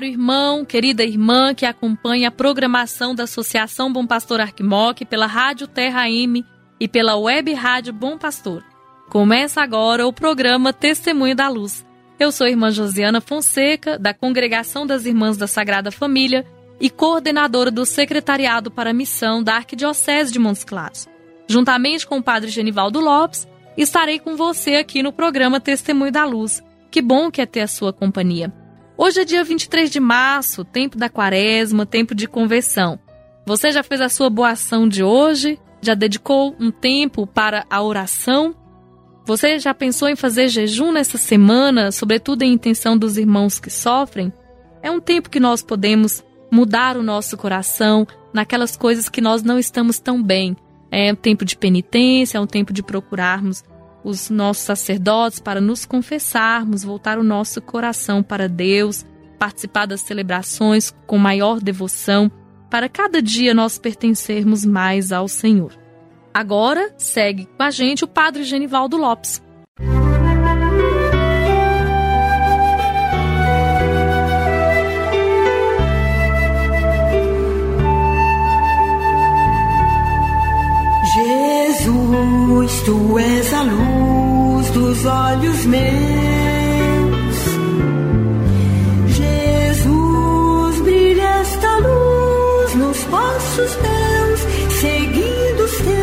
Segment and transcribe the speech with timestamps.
[0.00, 5.66] Caro irmão, querida irmã que acompanha a programação da Associação Bom Pastor Arquimoc pela Rádio
[5.66, 6.42] Terra M
[6.78, 8.64] e pela Web Rádio Bom Pastor.
[9.10, 11.84] Começa agora o programa Testemunho da Luz.
[12.18, 16.46] Eu sou a irmã Josiana Fonseca, da Congregação das Irmãs da Sagrada Família
[16.80, 21.06] e coordenadora do Secretariado para a Missão da Arquidiocese de Montes Claros.
[21.46, 26.62] Juntamente com o Padre Genivaldo Lopes, estarei com você aqui no programa Testemunho da Luz.
[26.90, 28.50] Que bom que é ter a sua companhia.
[29.02, 32.98] Hoje é dia 23 de março, tempo da quaresma, tempo de conversão.
[33.46, 35.58] Você já fez a sua boa ação de hoje?
[35.80, 38.54] Já dedicou um tempo para a oração?
[39.24, 44.30] Você já pensou em fazer jejum nessa semana, sobretudo em intenção dos irmãos que sofrem?
[44.82, 49.58] É um tempo que nós podemos mudar o nosso coração naquelas coisas que nós não
[49.58, 50.54] estamos tão bem.
[50.90, 53.64] É um tempo de penitência, é um tempo de procurarmos
[54.04, 59.04] os nossos sacerdotes para nos confessarmos, voltar o nosso coração para Deus,
[59.38, 62.30] participar das celebrações com maior devoção,
[62.70, 65.72] para cada dia nós pertencermos mais ao Senhor.
[66.32, 69.42] Agora segue com a gente o Padre Genivaldo Lopes.
[81.12, 83.89] Jesus, tu és a luz
[85.04, 85.80] olhos meus.
[89.16, 94.40] Jesus, brilha esta luz nos passos meus,
[94.80, 96.00] seguindo os teus.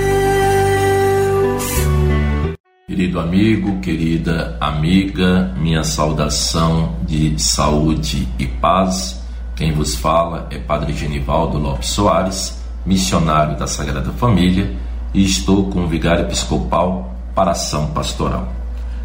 [2.87, 9.21] Querido amigo, querida amiga, minha saudação de saúde e paz.
[9.55, 14.73] Quem vos fala é Padre Genivaldo Lopes Soares, missionário da Sagrada Família,
[15.13, 18.47] e estou com o vigário episcopal para ação pastoral.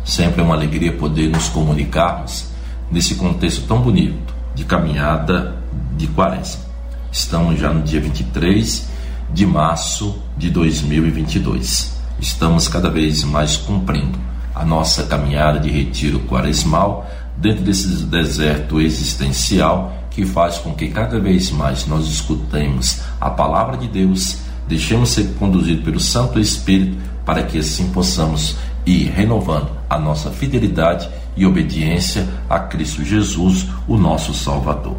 [0.05, 2.47] Sempre é uma alegria poder nos comunicarmos
[2.91, 5.57] nesse contexto tão bonito de caminhada
[5.97, 6.63] de quaresma.
[7.11, 8.89] Estamos já no dia 23
[9.33, 11.93] de março de 2022.
[12.21, 14.19] Estamos cada vez mais cumprindo
[14.55, 21.19] a nossa caminhada de retiro quaresmal dentro desse deserto existencial que faz com que cada
[21.19, 24.39] vez mais nós escutemos a palavra de Deus,
[24.69, 31.09] deixemos ser conduzidos pelo Santo Espírito para que assim possamos ir renovando a nossa fidelidade
[31.37, 34.97] e obediência a Cristo Jesus, o nosso Salvador.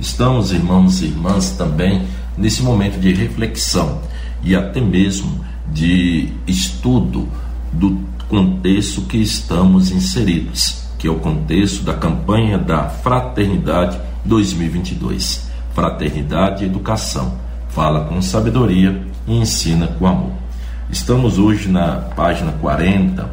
[0.00, 2.02] Estamos, irmãos e irmãs, também
[2.36, 4.00] nesse momento de reflexão
[4.42, 7.28] e até mesmo de estudo
[7.72, 15.48] do contexto que estamos inseridos, que é o contexto da campanha da Fraternidade 2022.
[15.72, 17.38] Fraternidade e educação.
[17.68, 20.43] Fala com sabedoria e ensina com amor.
[20.90, 23.28] Estamos hoje na página 40,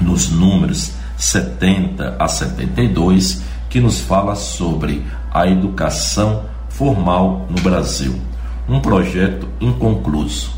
[0.00, 8.18] nos números 70 a 72, que nos fala sobre a educação formal no Brasil.
[8.68, 10.50] Um projeto inconcluso,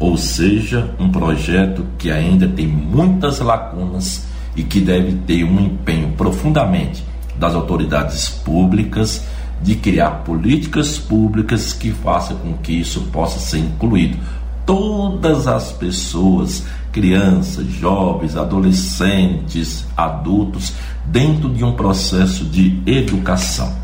[0.00, 6.12] ou seja, um projeto que ainda tem muitas lacunas e que deve ter um empenho
[6.12, 7.04] profundamente
[7.36, 9.24] das autoridades públicas
[9.62, 14.18] de criar políticas públicas que façam com que isso possa ser incluído.
[14.66, 20.72] Todas as pessoas, crianças, jovens, adolescentes, adultos,
[21.04, 23.76] dentro de um processo de educação.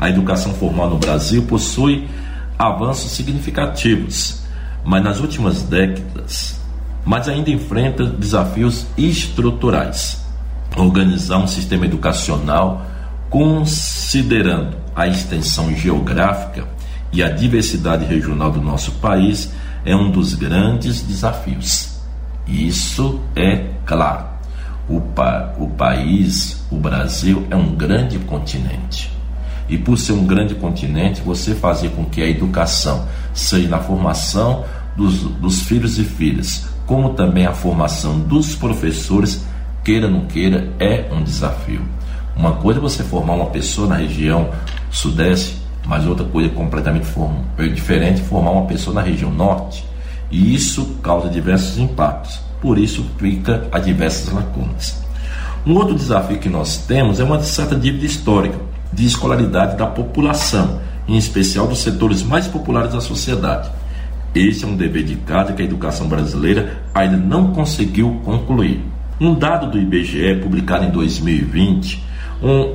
[0.00, 2.08] A educação formal no Brasil possui
[2.58, 4.42] avanços significativos,
[4.84, 6.60] mas nas últimas décadas,
[7.04, 10.24] mas ainda enfrenta desafios estruturais.
[10.76, 12.84] Organizar um sistema educacional
[13.30, 16.66] considerando a extensão geográfica
[17.12, 19.50] e a diversidade regional do nosso país
[19.86, 21.96] é um dos grandes desafios.
[22.46, 24.26] Isso é claro.
[24.88, 29.10] O, pa o país, o Brasil, é um grande continente.
[29.68, 34.64] E por ser um grande continente, você fazer com que a educação seja na formação
[34.96, 39.44] dos, dos filhos e filhas, como também a formação dos professores,
[39.82, 41.82] queira ou não queira, é um desafio.
[42.36, 44.50] Uma coisa é você formar uma pessoa na região
[44.90, 45.56] sudeste,
[45.86, 47.06] mas outra coisa é completamente
[47.58, 49.84] é diferente formar uma pessoa na região norte.
[50.30, 52.40] E isso causa diversos impactos.
[52.60, 55.00] Por isso fica a diversas lacunas.
[55.64, 58.58] Um outro desafio que nós temos é uma certa dívida histórica
[58.92, 63.70] de escolaridade da população, em especial dos setores mais populares da sociedade.
[64.34, 68.80] Este é um dever de casa que a educação brasileira ainda não conseguiu concluir.
[69.20, 72.04] Um dado do IBGE publicado em 2020,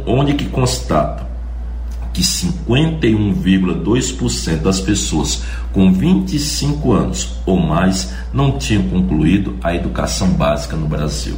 [0.05, 1.30] onde que constata
[2.13, 10.75] que 51,2% das pessoas com 25 anos ou mais não tinham concluído a educação básica
[10.75, 11.37] no Brasil.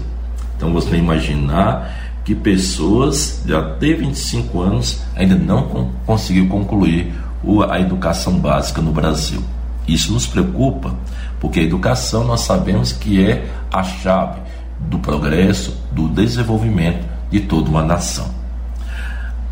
[0.56, 7.14] Então você imaginar que pessoas já de 25 anos ainda não conseguiu concluir
[7.70, 9.44] a educação básica no Brasil.
[9.88, 10.96] Isso nos preocupa,
[11.40, 14.40] porque a educação nós sabemos que é a chave
[14.80, 18.43] do progresso, do desenvolvimento de toda uma nação.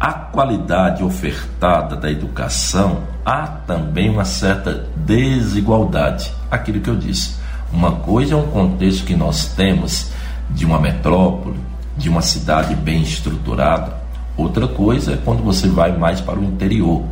[0.02, 6.34] A qualidade ofertada da educação há também uma certa desigualdade.
[6.50, 7.36] Aquilo que eu disse.
[7.72, 10.10] Uma coisa é um contexto que nós temos
[10.50, 11.60] de uma metrópole,
[11.96, 13.96] de uma cidade bem estruturada.
[14.36, 17.04] Outra coisa é quando você vai mais para o interior,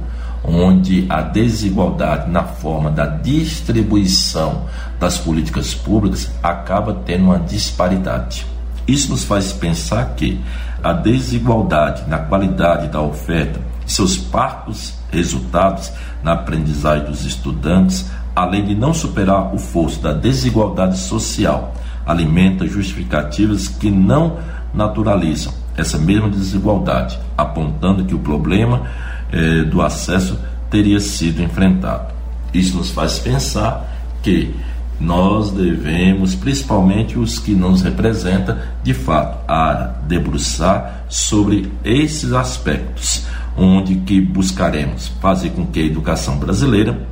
[0.44, 4.66] onde a desigualdade na forma da distribuição
[5.00, 8.48] das políticas públicas acaba tendo uma disparidade.
[8.88, 10.40] Isso nos faz pensar que
[10.84, 15.92] a desigualdade na qualidade da oferta e seus parcos resultados
[16.24, 21.74] na aprendizagem dos estudantes, além de não superar o fosso da desigualdade social,
[22.06, 24.38] alimenta justificativas que não
[24.74, 28.84] naturalizam essa mesma desigualdade, apontando que o problema
[29.32, 30.38] eh, do acesso
[30.70, 32.14] teria sido enfrentado.
[32.54, 33.88] Isso nos faz pensar
[34.22, 34.54] que
[35.00, 43.26] nós devemos, principalmente os que nos representam, de fato, a debruçar sobre esses aspectos,
[43.58, 47.08] onde que buscaremos fazer com que a educação brasileira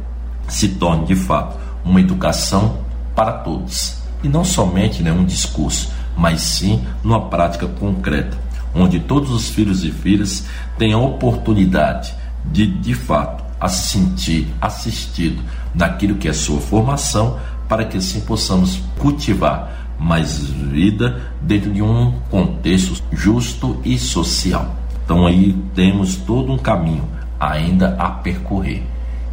[0.48, 2.80] se torne de fato uma educação
[3.16, 3.98] para todos.
[4.24, 8.38] E não somente né, um discurso, mas sim numa prática concreta,
[8.76, 10.46] onde todos os filhos e filhas
[10.78, 12.14] tenham oportunidade
[12.46, 15.42] de, de fato, a se sentir assistido
[15.74, 22.14] naquilo que é sua formação, para que assim possamos cultivar mais vida dentro de um
[22.30, 24.76] contexto justo e social.
[25.04, 27.08] Então aí temos todo um caminho
[27.40, 28.84] ainda a percorrer.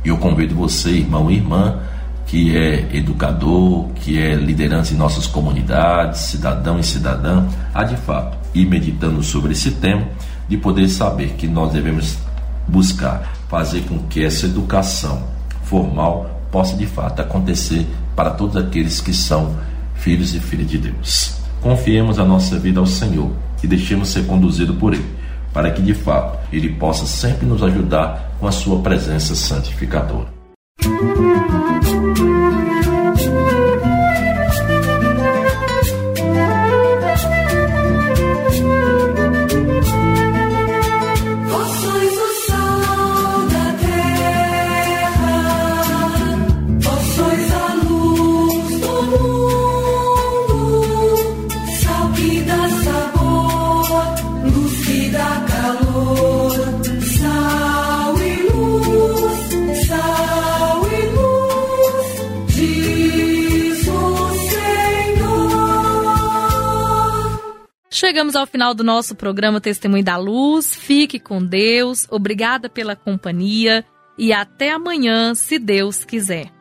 [0.05, 1.81] E eu convido você, irmão e irmã,
[2.27, 8.39] que é educador, que é liderança em nossas comunidades, cidadão e cidadã, a de fato
[8.55, 10.07] ir meditando sobre esse tema,
[10.49, 12.19] de poder saber que nós devemos
[12.67, 15.23] buscar fazer com que essa educação
[15.65, 19.57] formal possa de fato acontecer para todos aqueles que são
[19.95, 21.37] filhos e filhas de Deus.
[21.61, 23.31] Confiemos a nossa vida ao Senhor
[23.63, 25.05] e deixemos ser conduzido por Ele,
[25.53, 30.29] para que de fato Ele possa sempre nos ajudar com a sua presença santificadora.
[68.07, 70.75] Chegamos ao final do nosso programa Testemunho da Luz.
[70.75, 72.07] Fique com Deus.
[72.11, 73.83] Obrigada pela companhia
[74.19, 76.53] e até amanhã, se Deus quiser.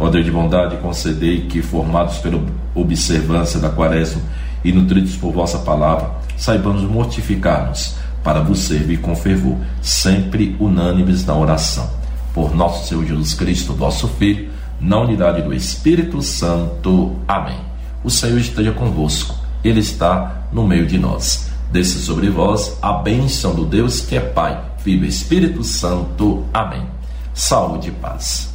[0.00, 2.42] Ó Deus de bondade, concedei que, formados pela
[2.74, 4.22] observância da quaresma
[4.64, 11.36] e nutridos por vossa palavra, saibamos mortificar-nos para vos servir com fervor, sempre unânimes na
[11.36, 11.86] oração.
[12.32, 14.48] Por nosso Senhor Jesus Cristo, vosso Filho,
[14.80, 17.14] na unidade do Espírito Santo.
[17.28, 17.60] Amém.
[18.02, 19.36] O Senhor esteja convosco.
[19.62, 21.48] Ele está no meio de nós.
[21.70, 26.44] Desça sobre vós a bênção do Deus que é Pai, Filho e Espírito Santo.
[26.52, 26.86] Amém.
[27.34, 28.54] Saúde e paz.